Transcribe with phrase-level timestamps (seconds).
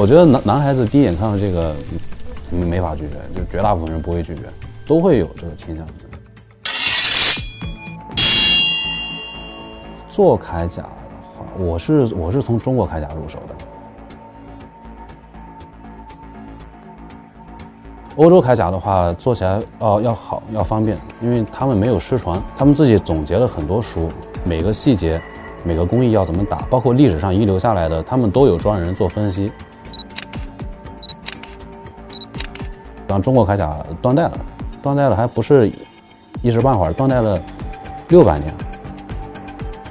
[0.00, 1.74] 我觉得男男孩子第一眼看到这个，
[2.50, 4.44] 没法拒绝，就绝大部分人不会拒绝，
[4.86, 5.86] 都会有这个倾向。
[10.08, 10.88] 做铠甲的
[11.36, 13.48] 话，我是我是从中国铠甲入手的。
[18.16, 24.08] 欧洲铠甲的话，做起来哦要好要方便，因为他们没有失传，他们自己总结了很多书，
[24.44, 25.20] 每个细节、
[25.62, 29.52] 每个工艺要怎么打，包括历史上遗留下来的，他们都有专人做分析。
[33.10, 34.32] 像中国铠甲断代了，
[34.80, 35.70] 断代了还不是
[36.42, 37.38] 一时半会儿，断代了
[38.08, 38.54] 六百年。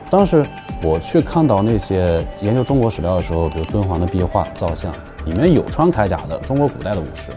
[0.10, 0.46] 当时
[0.82, 4.92] 我去看到那些研究中国史料的时候，比如敦煌的壁画、造像，
[5.26, 7.32] 里面有穿铠甲的中国古代的武士。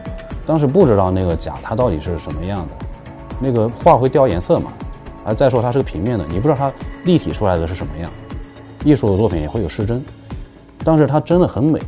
[0.47, 2.73] 当时不知道那个甲它到底是什么样的，
[3.41, 4.73] 那个画会掉颜色嘛，
[5.25, 6.73] 啊，再说它是个平面的，你不知道它
[7.05, 8.11] 立体出来的是什么样。
[8.85, 10.03] 艺术的作品也会有失真，
[10.85, 11.81] 但是它真的很美，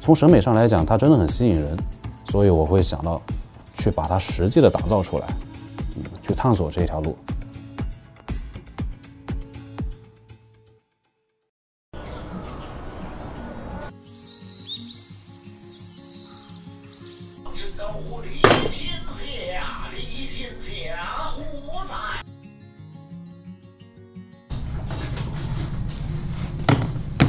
[0.00, 1.76] 从审美上来讲，它真的很吸引人，
[2.30, 3.20] 所以我会想到
[3.74, 5.26] 去把它实际的打造出来，
[5.96, 7.16] 嗯，去探索这条路。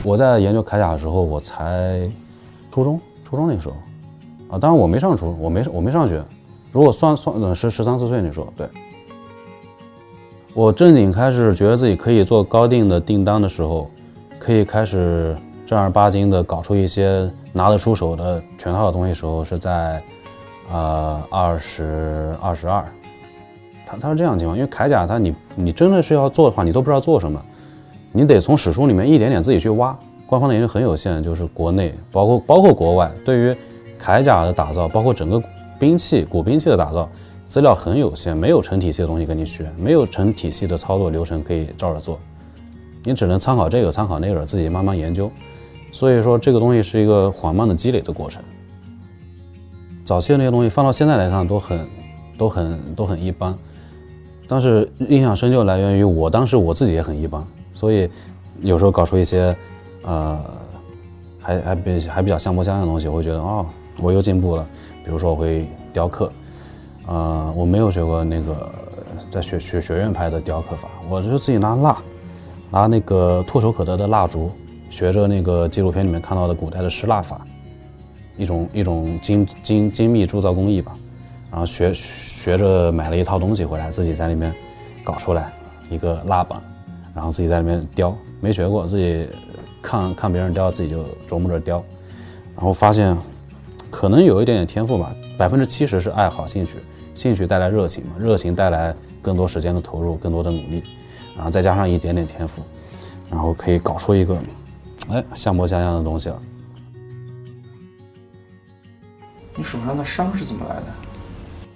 [0.03, 2.09] 我在研究铠甲的时候，我才
[2.72, 3.75] 初中，初中那个时候，
[4.52, 6.21] 啊，当然我没上初，我没我没上学，
[6.71, 8.67] 如果算算嗯十十三四岁那时候，对，
[10.53, 13.89] 我正经开始觉得自己可以做高定的订单的时候，
[14.38, 15.33] 可以开始
[15.66, 20.03] 正儿八经的搞出一些拿得出手的全套的东西时候，是在，
[20.69, 22.83] 呃二十二十二，
[23.85, 27.41] 他他是这样情况，因为铠甲它你你真的是要做的话，你都不知道做什么。
[28.11, 33.56] 你得从史书里面一点点自己去挖，官方的研究很有限，就是国内包括包括国外对于
[34.01, 35.41] 铠甲的打造，包括整个
[35.79, 37.07] 兵器古兵器的打造，
[37.47, 42.19] 资料很有限，没有成体系的东西跟你学，没有成体系的操作流程可以照着做，
[43.03, 45.31] 你只能参考这个参考那个，自己慢慢研究。
[45.91, 48.41] 所以说这个东西是一个缓慢的积累的过程。
[50.03, 51.88] 早期的那些东西放到现在来看都很
[52.38, 53.56] 都很都很一般，
[54.47, 57.45] 但是印象深就来源于我当时我自己也很一般。
[57.73, 58.09] 所以，
[58.62, 59.56] 有时候搞出一些，
[60.03, 60.39] 呃，
[61.39, 63.66] 还还比还比较像模像样的东西，我会觉得哦，
[64.01, 64.67] 我又进步了。
[65.03, 66.31] 比如说我会雕刻，
[67.07, 68.72] 呃，我没有学过那个
[69.29, 71.97] 在学学学院派的雕刻法，我就自己拿蜡，
[72.69, 74.51] 拿那个唾手可得的蜡烛，
[74.89, 77.41] 学着那个纪录片里面看到的古代的湿蜡法，
[78.38, 80.95] 一种一种精精精密铸造工艺吧。
[81.50, 84.53] 然后学学着买了一套东西回来，自己在里面
[85.03, 85.51] 搞出来
[85.89, 86.62] 一个蜡板。
[87.13, 89.28] 然后自己在里面雕，没学过，自己
[89.81, 91.83] 看看别人雕，自己就琢磨着雕，
[92.56, 93.18] 然后发现
[93.91, 96.78] 可能有一点点天赋吧，百分之七十是爱好兴趣，
[97.13, 100.84] 兴趣带来热情嘛，热情带来更多时间的投入，更多的努力，
[101.35, 102.63] 然后再加上一点点天赋，
[103.30, 104.41] 然后可以搞出一个
[105.09, 106.41] 哎像模像样的东西了。
[109.56, 110.84] 你手上的伤是怎么来的？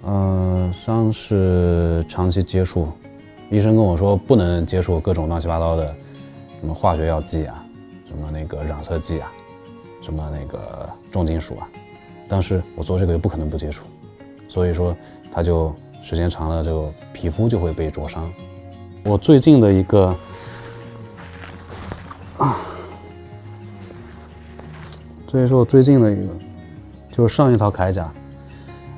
[0.06, 2.88] 嗯，伤是长期接触。
[3.50, 5.86] 医生跟我说不能接触各种乱七八糟的，
[6.60, 7.64] 什么化学药剂啊，
[8.08, 9.30] 什么那个染色剂啊，
[10.00, 11.68] 什么那个重金属啊。
[12.28, 13.84] 但是我做这个又不可能不接触，
[14.48, 14.96] 所以说
[15.32, 18.30] 它就时间长了就皮肤就会被灼伤。
[19.04, 20.14] 我最近的一个
[22.38, 22.56] 啊，
[25.26, 26.32] 这也是我最近的一个，
[27.10, 28.12] 就是上一套铠甲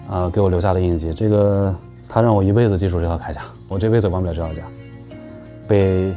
[0.09, 1.13] 啊给我留下的印记。
[1.13, 1.75] 这个
[2.09, 3.43] 他让我一辈子记住这套铠甲。
[3.69, 4.63] 我这辈子忘不了这套甲，
[5.67, 6.15] 被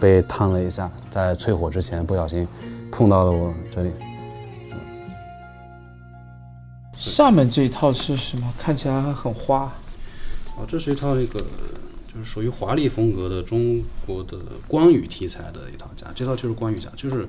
[0.00, 2.46] 被烫了一下，在淬火之前不小心
[2.90, 3.92] 碰到了我这里。
[7.18, 8.54] 下面这一套是什么？
[8.56, 9.74] 看起来还很花。
[10.56, 11.40] 哦，这是一套那个
[12.06, 14.38] 就是属于华丽风格的中国的
[14.68, 17.28] 关羽题材的一套甲，这套就是关羽甲，就是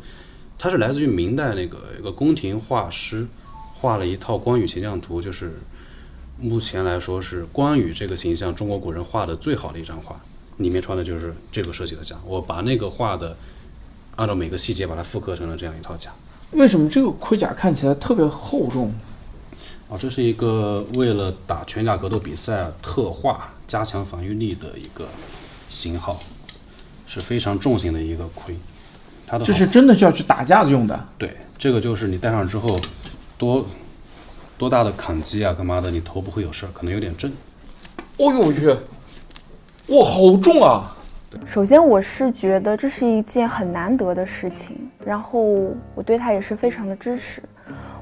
[0.59, 3.27] 它是来自于明代那个一个宫廷画师
[3.73, 5.59] 画了一套关羽形象图，就是。
[6.41, 10.21] 目前来说是关羽这个形象，中国古人画的最好的一张画，
[10.55, 12.15] 里面穿的就是这个设计的甲。
[12.25, 13.35] 我把那个画的，
[14.15, 16.11] 按照每个细节把它复刻成了这样一套甲。
[16.51, 18.93] 为什么这个盔甲看起来特别厚重？
[19.89, 25.07] 啊，这是一个为了打全甲格斗比赛特化、加强防御力的一个
[25.67, 26.19] 型号，
[27.07, 28.55] 是非常重型的一个盔。
[29.27, 31.07] 它的这是真的需要去打架的用的。
[31.17, 32.79] 对，这个就是你戴上之后
[33.37, 33.65] 多。
[34.59, 35.89] 多大的砍击啊，干嘛的？
[35.89, 37.31] 你头不会有事儿，可能有点震。
[38.17, 38.67] 哦呦我去！
[39.87, 40.97] 哇，好重啊！
[41.45, 44.75] 首先，我是觉得这是一件很难得的事情，
[45.05, 45.41] 然后
[45.95, 47.41] 我对他也是非常的支持。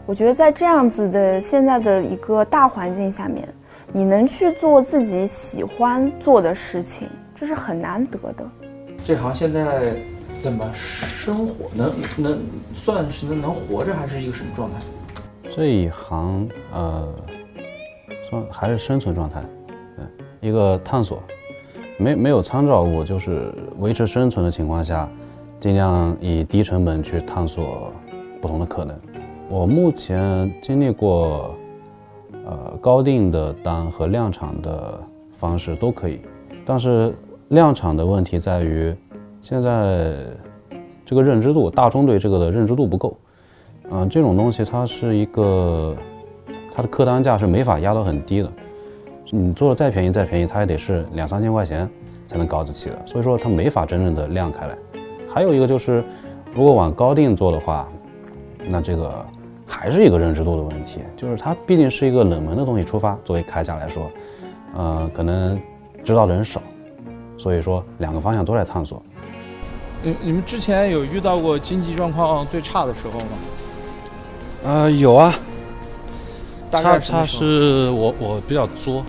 [0.07, 3.45] 我觉得在这样子的现在的一个大环境下面，
[3.91, 8.49] 你能去做自己喜欢做的事情，这是很难得的。
[9.03, 9.97] 这行现在
[10.39, 11.69] 怎么生活？
[11.73, 12.39] 能能
[12.73, 14.77] 算是能能活着，还是一个什么状态？
[15.49, 17.13] 这一行呃，
[18.29, 19.43] 算还是生存状态，
[19.97, 21.21] 对，一个探索，
[21.97, 25.09] 没没有参照物，就是维持生存的情况下，
[25.59, 27.91] 尽量以低成本去探索
[28.39, 28.97] 不同的可能。
[29.49, 31.55] 我目前经历过，
[32.45, 34.99] 呃，高定的单和量产的
[35.37, 36.19] 方式都可以，
[36.65, 37.15] 但是
[37.49, 38.93] 量产的问题在于，
[39.41, 40.15] 现在
[41.05, 43.17] 这个认知度，大众对这个的认知度不够。
[43.89, 45.95] 嗯，这种东西它是一个，
[46.73, 48.51] 它的客单价是没法压到很低的，
[49.31, 51.89] 你做的再便宜再便宜，它也得是两三千块钱
[52.27, 54.77] 才能搞得起的，所以说它没法真正的量开来。
[55.33, 56.03] 还有一个就是，
[56.53, 57.87] 如果往高定做的话，
[58.69, 59.25] 那这个。
[59.67, 63.15] 还是一个认知度的问题，就是它毕竟是一个冷门的东西出发。
[63.23, 64.09] 作为铠甲来说，
[64.73, 65.59] 呃，可能
[66.03, 66.61] 知道的人少，
[67.37, 69.03] 所以说两个方向都在探索。
[70.01, 73.25] 你你们之前有遇到过经济状况最差的时候吗？
[74.63, 75.35] 呃，有啊。
[76.71, 79.03] 大概差是我我比较作，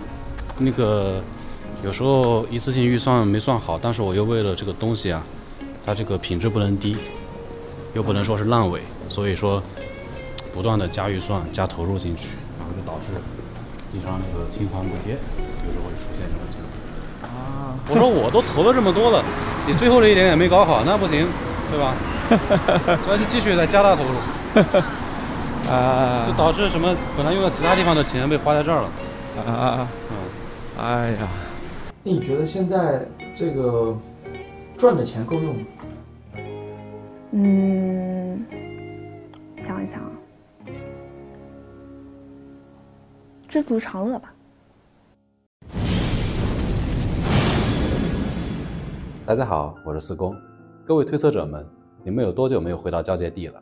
[0.57, 1.21] 那个
[1.83, 5.23] 有时候一次性预算没算好，但是我又为了这个东西啊，
[5.85, 6.97] 它这个品质不能低，
[7.93, 9.63] 又不能说是烂尾，所以说。
[10.53, 13.21] 不断的加预算、加投入进去，然后就导致
[13.91, 16.69] 经常那个青黄不接，有时候会出现这种情况。
[17.31, 17.75] 啊！
[17.89, 19.23] 我说我都投了这么多了，
[19.67, 21.27] 你最后这一点也没搞好，那不行，
[21.71, 21.95] 对吧？
[23.05, 24.09] 所以就继续再加大投入。
[25.69, 26.25] 啊！
[26.27, 26.95] 就导致什么？
[27.15, 28.89] 本来用在其他地方的钱被花在这儿了。
[29.37, 29.87] 啊啊啊！
[30.11, 30.17] 嗯。
[30.83, 31.27] 哎呀，
[32.03, 33.05] 那你觉得现在
[33.35, 33.95] 这个
[34.77, 35.61] 赚的钱够用吗？
[37.31, 38.45] 嗯，
[39.57, 40.01] 想一想
[43.49, 44.31] 知足常乐吧。
[49.25, 50.35] 大家好，我是四公。
[50.85, 51.65] 各位推测者们，
[52.03, 53.59] 你们有多久没有回到交界地了？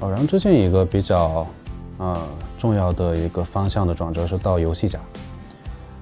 [0.00, 1.46] 然后之前一个比较
[1.98, 4.98] 啊重要的一个方向的转折是到游戏甲，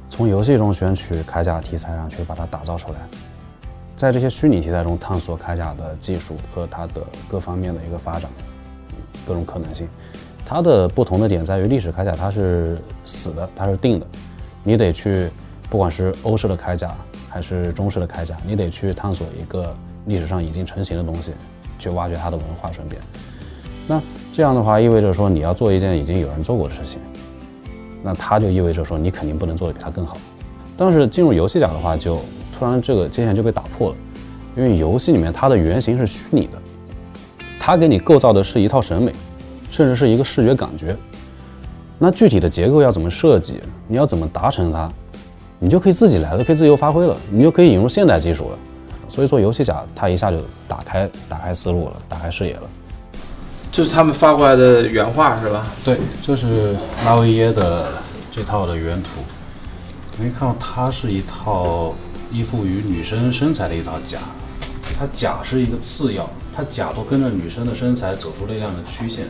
[0.09, 3.01] 从游戏中选取铠甲题材上去把它打造出来，
[3.97, 8.31] 在这些虚拟题材中探索铠甲的技术和它的各方面的一个发展，
[9.27, 9.89] 各种可能性。
[10.49, 14.07] 它的不同的点在于，历史铠甲它是死的，它是定的，
[14.63, 15.29] 你得去，
[15.69, 16.95] 不管是欧式的铠甲
[17.29, 19.75] 还是中式的铠甲，你得去探索一个
[20.07, 21.33] 历史上已经成型的东西，
[21.81, 23.03] 去挖掘它的文化，顺便。
[23.89, 24.01] 那
[24.33, 27.01] 这样的话，意味着说你要做一件已经有人做过的事情，
[28.05, 30.17] 那它就意味着说你肯定不能做的比它更好。
[30.77, 32.21] 但是进入游戏甲的话，就
[32.57, 33.97] 突然这个界限就被打破了，
[34.57, 36.59] 因为游戏里面它的原型是虚拟的，
[37.59, 39.13] 它给你构造的是一套审美。
[39.77, 40.97] 甚至是一个视觉感觉，
[41.99, 44.91] 那具体的结构要怎么设计，你要怎么达成它，
[45.59, 48.59] 你就可以自己来了，可以自由发挥了，你就可以引入现代技术了。
[49.07, 52.63] 所以做游戏甲，它一下就打开打开思路了，打开视野了。
[53.71, 55.67] 这是他们发过来的原画是吧？
[55.85, 56.75] 对，这是
[57.05, 57.89] 拉维耶的
[58.33, 59.11] 这套的原图。
[60.17, 61.95] 可以看到，它是一套
[62.33, 64.21] 依附于女生身材的一套甲，
[64.99, 69.27] 它甲是一个次要，它甲都跟着女生的身材走出了一样的曲线。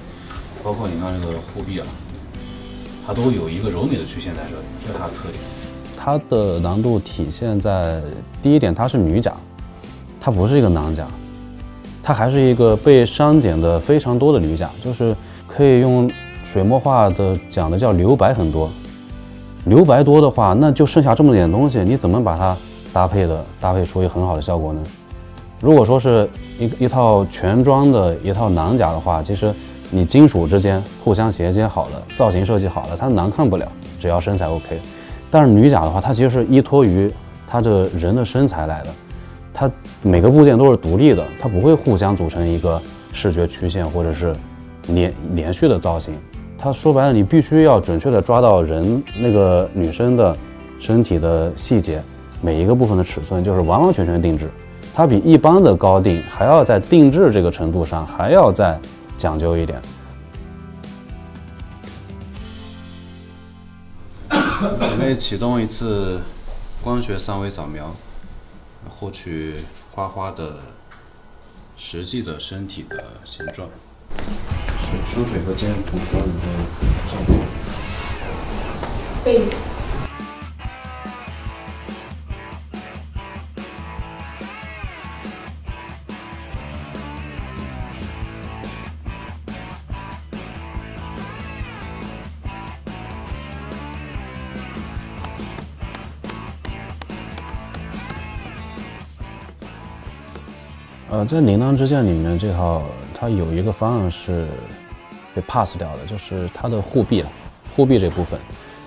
[0.66, 1.86] 包括你看这个护臂啊，
[3.06, 5.40] 它都有一个柔美的曲线在这里，这是它的特点。
[5.96, 8.02] 它的难度体现在
[8.42, 9.32] 第一点，它是女甲，
[10.20, 11.06] 它不是一个男甲，
[12.02, 15.14] 它还是一个被删减的非常多的女甲，就是
[15.46, 16.10] 可以用
[16.42, 18.68] 水墨画的讲的叫留白很多。
[19.66, 22.56] 留白多的话，那就剩下这么点东西，你怎么把它
[22.92, 24.80] 搭配的搭配出一个很好的效果呢？
[25.60, 29.54] 如果说是一一套全装的一套男甲的话，其实。
[29.90, 33.66] 你金属之间互相衔接好了，造型设计好了，它难看不了，
[33.98, 34.80] 只要身材 OK。
[35.30, 37.12] 但是女甲的话，它其实是依托于
[37.46, 38.86] 它这个人的身材来的，
[39.54, 39.70] 它
[40.02, 42.80] 每个部件都是独立的，它不会互相组成一个
[43.12, 44.34] 视觉曲线或者是
[44.88, 46.14] 连连续的造型。
[46.58, 50.36] 它说白了，你必须要准确的抓到人那个女生的
[50.78, 52.02] 身体的细节，
[52.40, 54.50] 每一个部分的尺寸就是完完全全定制。
[54.94, 58.78] 它比一般的高定还要在定制这个程度上还要在。
[59.16, 59.80] 讲究一点，
[64.58, 66.20] 准备启动一次
[66.82, 67.94] 光学三维扫描，
[68.88, 69.56] 获取
[69.92, 70.58] 花花的
[71.76, 73.68] 实际的身体的形状，
[74.84, 76.46] 胸胸腿和肩部标准的
[77.08, 77.38] 照片，
[79.24, 79.75] 背。
[101.16, 102.82] 呃，在《铃铛之剑》里面这套，
[103.14, 104.46] 它有一个方案是
[105.34, 107.24] 被 pass 掉的，就是它的护臂，
[107.74, 108.38] 护臂这部分，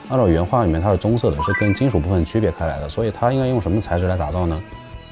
[0.09, 4.62] 按照原画里面它是棕色的，是跟金属部分区别开来的，所以它应该用什么材质来打造呢？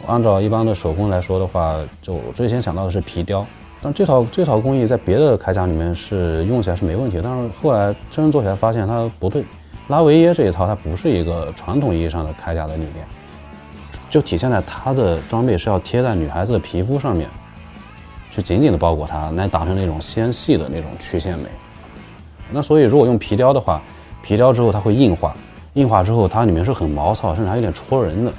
[0.05, 3.43] 按照一般的手工来说的话，就最先想到的是皮雕，
[3.81, 9.43] 但这套这套工艺在别的铠甲里面是用起来是没问题，但是后来真正做起来发现它不对。
[9.87, 13.07] 拉维耶这一套它不是一个传统意义上的铠甲的理念。
[14.09, 17.29] 就体现在它的装备是要贴在女孩子的皮肤上面，
[18.31, 21.49] 去紧紧的包裹它，来达成那种纤细的那种曲线美。
[22.51, 23.81] 那所以如果用皮雕的话，
[24.23, 25.35] 皮雕之后它会硬化，
[25.73, 28.31] 硬化之后它里面是很毛糙，甚至还有点戳人的。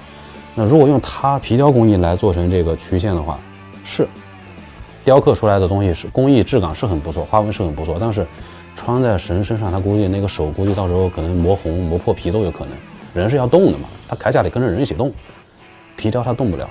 [0.55, 3.39] 那如果用它皮雕工艺来做成这个曲线的话，
[3.85, 4.09] 是
[5.05, 8.27] 雕刻出来的东西是工艺质感是很不错，花纹是很不错，但是
[8.75, 12.75] 穿在神身上，他估计那个手估计到时候可能磨红、磨破皮都有可能。
[13.15, 15.13] 人是要动的嘛，他铠甲得跟着人一起动。
[15.99, 16.71] 皮雕它动不了，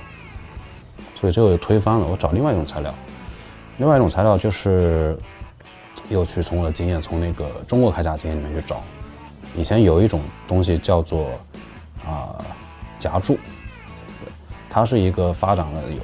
[1.14, 2.06] 所以最后就推翻了。
[2.06, 2.92] 我找另外一种材料，
[3.76, 5.16] 另外一种材料就是
[6.08, 8.82] 又去从我的经验，从那个中国铠甲经验里面去找。
[9.54, 11.28] 以前有一种东西叫做
[12.06, 12.42] 啊
[12.98, 13.38] 夹柱，
[14.70, 16.00] 它是一个发展了有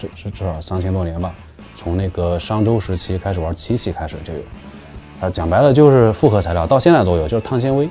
[0.00, 1.34] 这这至少三千多年吧，
[1.74, 4.40] 从那个商周时期开始玩漆器开始就有。
[5.20, 7.88] 啊，讲白了就是复合材料，到现在都有，就是碳纤维。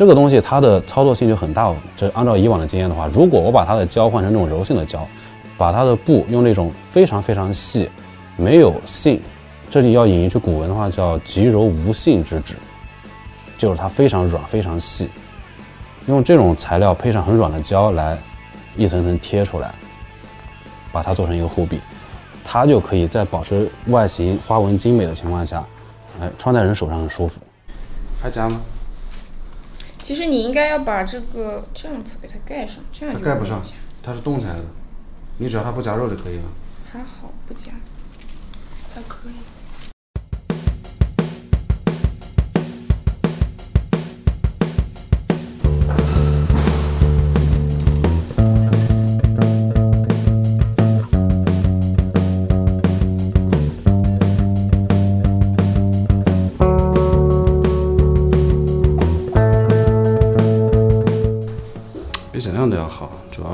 [0.00, 1.70] 这个东西它的操作性就很大。
[1.94, 5.06] 这按照以往的经验的话，如果我把它的胶换成这种柔性的胶，
[5.58, 7.86] 把它的布用那种非常非常细、
[8.34, 9.20] 没有性，
[9.68, 12.54] 这里要引一句古文的话叫“极柔无性之纸”，
[13.58, 15.10] 就是它非常软、非常细。
[16.06, 18.16] 用这种材料配上很软的胶来
[18.78, 19.70] 一层层贴出来，
[20.90, 21.78] 把它做成一个护臂，
[22.42, 25.62] 它就可以在保持外形花纹精美的情况下，
[26.22, 27.38] 哎，穿在人手上很舒服。
[28.22, 28.62] 还加吗？
[30.10, 33.62] 其实你应该要把这个这样子给它盖上，这样就盖不上，
[34.02, 34.64] 它是动起来的。
[35.38, 36.42] 你只要它不夹肉就可以了。
[36.90, 37.70] 还好不夹，
[38.92, 39.34] 还可以。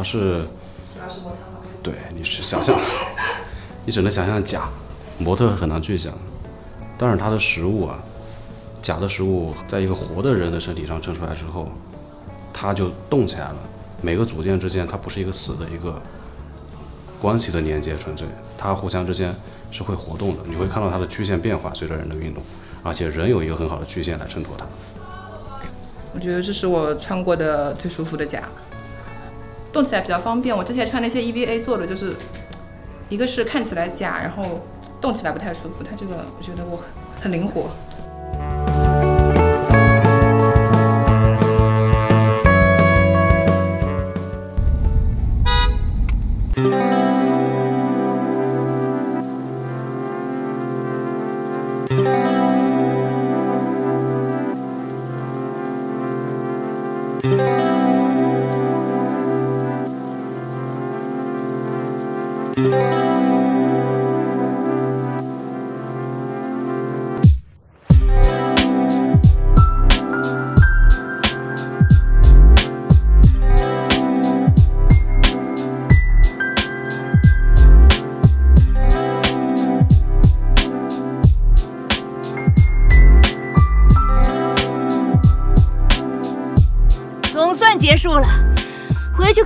[0.07, 0.47] 是，
[1.83, 2.79] 对，你是想象，
[3.85, 4.69] 你只能想象假，
[5.19, 6.13] 模特很难具象。
[6.97, 7.99] 但是它的实物啊，
[8.81, 11.69] 假的实物，在一个活的人的身体上衬出来之后，
[12.53, 13.57] 它就动起来了。
[14.01, 16.01] 每个组件之间，它不是一个死的一个
[17.21, 19.35] 关系的连接，纯粹，它互相之间
[19.73, 20.45] 是会活动的。
[20.47, 22.41] 你会看到它的曲线变化，随着人的运动，
[22.85, 24.65] 而且人有一个很好的曲线来衬托它。
[26.15, 28.49] 我觉得这是我穿过的最舒服的甲。
[29.77, 30.57] 动起来比较方便。
[30.57, 32.17] 我之前穿那些 EVA 做的，就是
[33.11, 34.63] 一个是看起来假，然后
[35.03, 35.85] 动起来不太舒服。
[35.85, 36.81] 它这个我觉得我
[37.21, 37.69] 很灵活。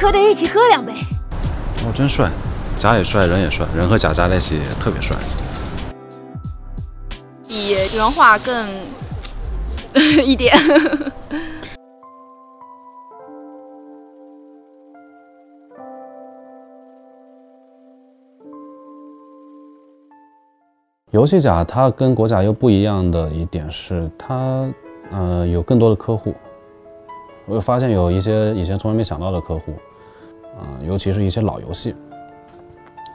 [0.01, 0.95] 可得一起喝两杯。
[1.85, 2.31] 哦，真帅，
[2.79, 5.15] 甲也帅，人也帅，人和甲加在一起也特别帅。
[7.47, 8.67] 比原画更
[10.25, 10.57] 一点。
[21.11, 24.67] 游戏甲它跟国甲又不一样的一点是，它
[25.11, 26.35] 呃有更多的客户。
[27.45, 29.75] 我发现有一些以前从来没想到的客户。
[30.59, 31.95] 啊，尤其是一些老游戏，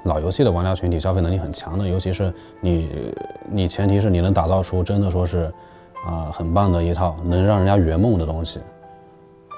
[0.04, 2.90] 老游戏的玩家群体消费能力很强的，尤其是你，
[3.50, 5.52] 你前提是你能打造出真的说是，
[6.06, 8.60] 啊，很棒的一套能让人家圆梦的东西。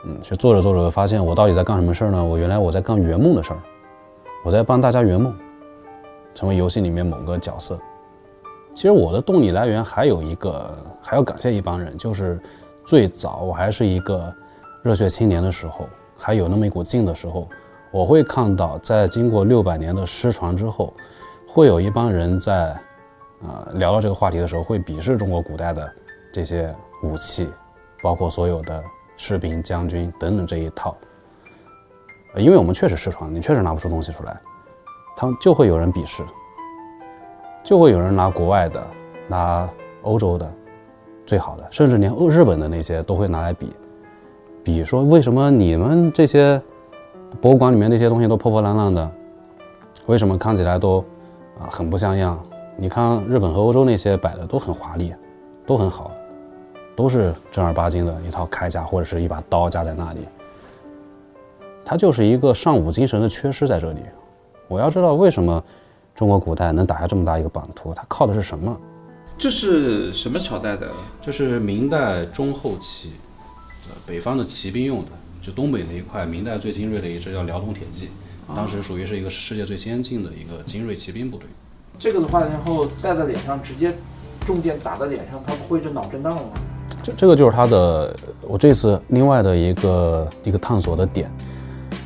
[0.06, 2.24] 嗯，其实做着做着发现，我到底在干什么事儿呢？
[2.24, 3.60] 我原来我在干圆梦的事儿，
[4.44, 5.34] 我在帮大家圆梦，
[6.34, 7.78] 成为游戏里面某个角色。
[8.74, 12.40] 其实我的动力来源还有一个，还要感谢一帮人，就是
[12.86, 14.34] 最早我还是一个
[14.84, 17.48] 热血青年的时候，还有那么一股劲的时候。
[17.98, 20.94] 我会看到，在经过六百年的失传之后，
[21.48, 22.80] 会有一帮人在，
[23.42, 25.92] 呃，聊到这个话题的时候，会鄙视中国古代的
[26.32, 27.50] 这些武器，
[28.04, 28.84] 包括所有的
[29.16, 30.96] 士兵、将军等等这一套。
[32.36, 34.40] 因为我们确实失传，你确实拿不出东西出来，
[35.16, 36.24] 他们就会有人鄙视，
[37.64, 38.88] 就会有人拿国外的、
[39.28, 39.68] 拿
[40.04, 40.48] 欧洲的
[41.26, 43.74] 最好的，甚至连日本的那些都会拿来比，
[44.64, 46.62] 比说为什么你们这些
[47.42, 49.12] 博物馆里面那些东西都破破烂烂的，
[50.06, 51.00] 为什么看起来都
[51.60, 52.42] 啊很不像样？
[52.78, 55.14] 你看日本和欧洲那些摆的都很华丽，
[55.66, 56.12] 都很好，
[56.96, 60.20] 都是正儿八经的一套铠甲或者是一把刀架在那里。
[61.84, 64.02] 它就是一个尚武精神的缺失在这里。
[64.68, 65.64] 我要知道为什么
[66.14, 68.78] 中国古代能打下这么大一个版图，它靠的是什么？
[69.38, 70.88] 这是什么朝代的？
[71.22, 73.14] 这是明代中后期，
[73.88, 75.12] 呃，北方的骑兵用的，
[75.48, 78.10] 就东北那一块，明代最精锐的一支叫辽东铁骑，
[78.54, 81.48] 当时属于是一个世界最先进的一个精锐骑兵部队。
[81.98, 83.94] 这个的话，然后戴在脸上，直接
[84.42, 86.50] 重剑打在脸上，它不会就脑震荡了吗？
[87.02, 91.32] 这这个就是它的，我这次另外的一个一个探索的点。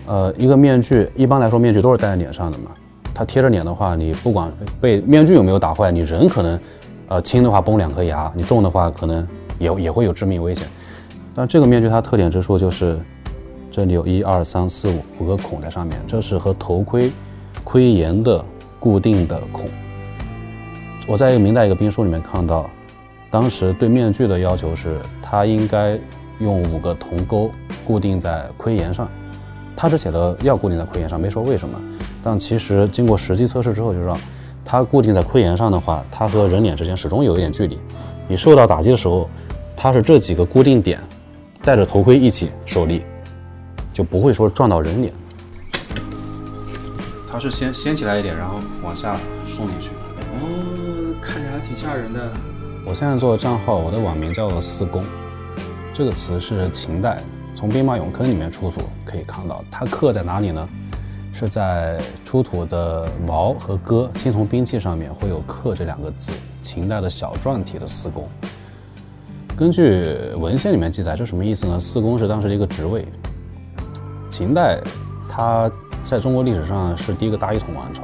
[0.05, 2.69] 呃，一个面具，一般来说面具都是戴在脸上的嘛，
[3.11, 6.59] 它贴着脸的话，你不管被面具有没有打坏，你人可能，
[7.07, 10.67] 呃，轻的话崩两颗牙，你重的话可能也也会有致命危险。
[11.33, 12.99] 但这个面具它特点之处就是，
[13.71, 17.09] 这里有一二三四五五个孔在上面，这是和头盔
[17.63, 18.43] 盔沿的
[18.81, 19.65] 固定的孔。
[21.07, 22.69] 我在一个明代一个兵书里面看到，
[23.29, 25.97] 当时对面具的要求是，它应该
[26.39, 27.49] 用五个铜钩
[27.85, 29.09] 固定在盔沿上。
[29.73, 31.79] 他只写了要固定在盔沿上，没说为什么。
[32.21, 34.15] 但其实经过实际测试之后，就知道
[34.65, 37.79] 它固定在盔沿上的话，它和人脸之间始终有一点距离。
[38.27, 39.29] 你受到打击的时候，
[39.77, 41.01] 它是这几个固定点
[41.63, 43.01] 戴着头盔一起受力，
[43.93, 45.13] 就不会说撞到人脸。
[47.31, 49.15] 它是先掀起来一点，然后往下
[49.55, 49.89] 送进去。
[50.33, 52.31] 哦，看起来挺吓人的。
[52.85, 55.03] 我现在做的账号，我的网名叫做“四公”，
[55.93, 57.21] 这个词是秦代
[57.55, 60.67] 从兵马俑坑里面出土可以看到，它刻在哪里呢？
[61.33, 68.27] 是在出土的矛和戈青铜兵器上面会有刻这两个字，秦代的小篆体的“四公”。
[69.55, 70.03] 根据
[70.37, 71.79] 文献里面记载，这什么意思呢？
[71.79, 73.07] 四公是当时的一个职位。
[74.41, 74.81] 秦代
[75.29, 78.01] 它在中国历史上是第一个大一统王朝，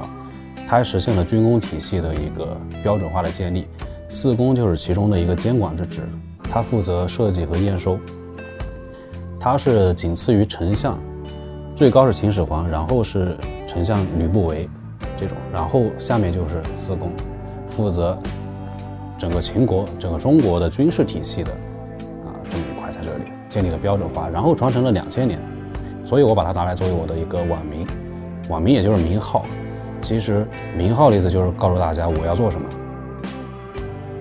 [0.67, 3.65] 它实现了军工体系的一个标准化的建立。
[4.11, 6.07] 四公就是其中的一个监管之职，
[6.43, 7.97] 他负责设计和验收。
[9.39, 10.95] 他是仅次于丞相，
[11.75, 13.35] 最高是秦始皇，然后是
[13.67, 14.69] 丞相吕不韦
[15.17, 17.11] 这种，然后下面就是四公，
[17.67, 18.15] 负责
[19.17, 25.39] 整个秦国、整个中国的军事体系的啊这么一块在这里建立了标准化，然后传承了两千年，
[26.07, 27.85] 所以我把它拿来作为我的一个网名，
[28.47, 29.45] 网名也就是名号。
[30.01, 32.65] 其实名号的意思就是告诉大家我要做什么。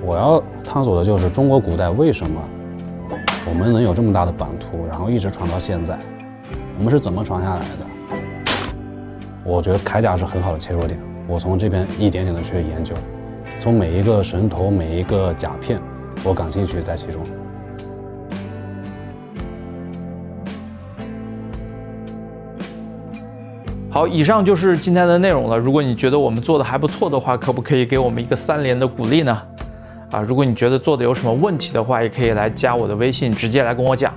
[0.05, 2.41] 我要探索的就是中国古代为什么
[3.49, 5.97] 我们能有这么大的版图，然后一直传到现在，
[6.77, 7.87] 我们是怎么传下来的？
[9.45, 12.97] 我觉得铠甲是很好的切入点，我从这边一点点的去研究，
[13.61, 15.81] 从每一个神头、每一个甲片，
[16.25, 17.23] 我感兴趣在其中。
[23.97, 25.57] 好，以上就是今天的内容了。
[25.57, 29.43] 如果你觉得我们做的还不错的话，可不可以给我们一个三连的鼓励呢？
[30.11, 34.13] 啊，如果你觉得做的有什么问题的话，也可以来加我的微信，直接来跟我讲。